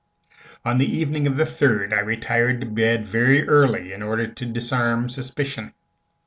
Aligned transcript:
On 0.65 0.79
the 0.79 0.91
evening 0.97 1.27
of 1.27 1.37
the 1.37 1.43
3d 1.43 1.93
I 1.93 1.99
retired 1.99 2.59
to 2.61 2.65
bed 2.65 3.05
very 3.05 3.47
early, 3.47 3.93
in 3.93 4.01
order 4.01 4.25
to 4.25 4.45
disarm 4.47 5.09
suspicion. 5.09 5.75